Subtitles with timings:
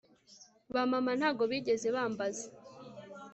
[0.73, 2.47] ba mama ntago bigeze bambaza